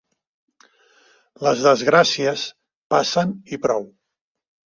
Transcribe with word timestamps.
Les 1.47 1.61
desgràcies 1.67 2.47
passen 2.95 3.37
i 3.55 3.61
prou. 3.69 3.87